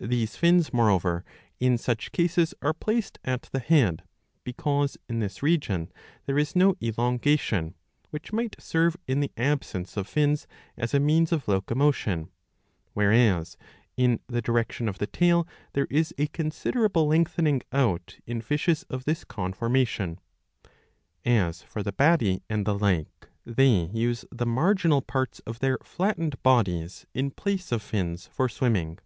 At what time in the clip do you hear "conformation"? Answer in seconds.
19.24-20.20